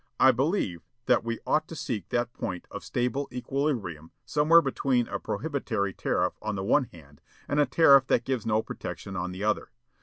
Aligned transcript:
_I 0.19 0.31
believe 0.31 0.81
that 1.05 1.23
we 1.23 1.41
ought 1.45 1.67
to 1.67 1.75
seek 1.75 2.09
that 2.09 2.33
point 2.33 2.65
of 2.71 2.83
stable 2.83 3.27
equilibrium 3.31 4.09
somewhere 4.25 4.59
between 4.63 5.07
a 5.07 5.19
prohibitory 5.19 5.93
tariff 5.93 6.33
on 6.41 6.55
the 6.55 6.63
one 6.63 6.85
hand 6.85 7.21
and 7.47 7.59
a 7.59 7.67
tariff 7.67 8.07
that 8.07 8.25
gives 8.25 8.43
no 8.47 8.63
protection 8.63 9.15
on 9.15 9.31
the 9.31 9.43
other. 9.43 9.69